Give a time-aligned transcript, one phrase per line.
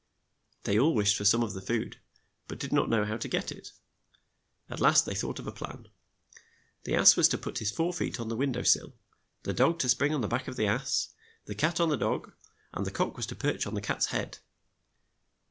[0.63, 1.99] They all wished for some of the food,
[2.47, 3.71] but did not know how to get it.
[4.67, 5.89] At last they thought of a plan.
[6.85, 8.95] The ass was to put his fore feet on the win dow sill,
[9.43, 11.09] the dog to spring on the back of the ass,
[11.45, 12.33] the cat on the dog,
[12.73, 14.39] and the cock was to perch on the cat's head.